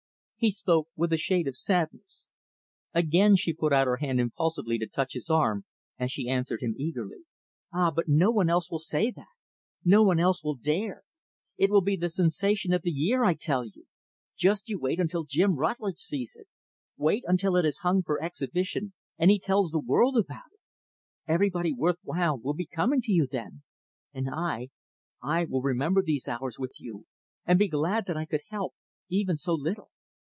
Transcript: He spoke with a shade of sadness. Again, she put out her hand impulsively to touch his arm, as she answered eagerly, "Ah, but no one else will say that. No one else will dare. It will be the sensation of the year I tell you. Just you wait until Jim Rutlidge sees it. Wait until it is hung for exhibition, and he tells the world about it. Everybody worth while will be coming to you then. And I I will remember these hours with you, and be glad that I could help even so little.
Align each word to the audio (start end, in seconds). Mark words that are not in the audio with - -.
He 0.43 0.49
spoke 0.49 0.87
with 0.95 1.13
a 1.13 1.17
shade 1.17 1.47
of 1.47 1.55
sadness. 1.55 2.27
Again, 2.95 3.35
she 3.35 3.53
put 3.53 3.71
out 3.71 3.85
her 3.85 3.97
hand 3.97 4.19
impulsively 4.19 4.79
to 4.79 4.87
touch 4.87 5.13
his 5.13 5.29
arm, 5.29 5.65
as 5.99 6.11
she 6.11 6.27
answered 6.27 6.61
eagerly, 6.63 7.25
"Ah, 7.71 7.91
but 7.91 8.07
no 8.07 8.31
one 8.31 8.49
else 8.49 8.71
will 8.71 8.79
say 8.79 9.11
that. 9.11 9.27
No 9.85 10.01
one 10.01 10.19
else 10.19 10.43
will 10.43 10.55
dare. 10.55 11.03
It 11.57 11.69
will 11.69 11.83
be 11.83 11.95
the 11.95 12.09
sensation 12.09 12.73
of 12.73 12.81
the 12.81 12.89
year 12.89 13.23
I 13.23 13.35
tell 13.35 13.63
you. 13.63 13.85
Just 14.35 14.67
you 14.67 14.79
wait 14.79 14.99
until 14.99 15.25
Jim 15.25 15.57
Rutlidge 15.57 15.99
sees 15.99 16.35
it. 16.35 16.47
Wait 16.97 17.23
until 17.27 17.55
it 17.55 17.63
is 17.63 17.77
hung 17.85 18.01
for 18.01 18.19
exhibition, 18.19 18.93
and 19.19 19.29
he 19.29 19.37
tells 19.37 19.69
the 19.69 19.77
world 19.77 20.17
about 20.17 20.49
it. 20.51 20.59
Everybody 21.27 21.71
worth 21.71 21.99
while 22.01 22.35
will 22.39 22.55
be 22.55 22.65
coming 22.65 23.01
to 23.01 23.11
you 23.11 23.27
then. 23.27 23.61
And 24.11 24.27
I 24.27 24.69
I 25.21 25.45
will 25.45 25.61
remember 25.61 26.01
these 26.01 26.27
hours 26.27 26.57
with 26.57 26.73
you, 26.81 27.05
and 27.45 27.59
be 27.59 27.67
glad 27.67 28.07
that 28.07 28.17
I 28.17 28.25
could 28.25 28.41
help 28.49 28.73
even 29.07 29.37
so 29.37 29.53
little. 29.53 29.89